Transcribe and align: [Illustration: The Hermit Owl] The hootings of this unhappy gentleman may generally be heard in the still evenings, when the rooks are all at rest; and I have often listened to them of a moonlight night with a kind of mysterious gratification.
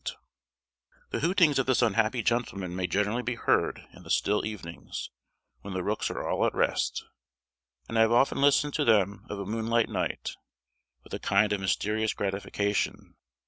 [Illustration: 0.03 0.21
The 0.49 0.95
Hermit 0.95 0.97
Owl] 0.97 1.11
The 1.11 1.27
hootings 1.51 1.59
of 1.59 1.65
this 1.67 1.81
unhappy 1.83 2.23
gentleman 2.23 2.75
may 2.75 2.87
generally 2.87 3.21
be 3.21 3.35
heard 3.35 3.85
in 3.93 4.01
the 4.01 4.09
still 4.09 4.43
evenings, 4.43 5.11
when 5.59 5.75
the 5.75 5.83
rooks 5.83 6.09
are 6.09 6.27
all 6.27 6.43
at 6.47 6.55
rest; 6.55 7.05
and 7.87 7.99
I 7.99 8.01
have 8.01 8.11
often 8.11 8.41
listened 8.41 8.73
to 8.73 8.83
them 8.83 9.27
of 9.29 9.37
a 9.37 9.45
moonlight 9.45 9.89
night 9.89 10.37
with 11.03 11.13
a 11.13 11.19
kind 11.19 11.53
of 11.53 11.61
mysterious 11.61 12.15
gratification. 12.15 13.13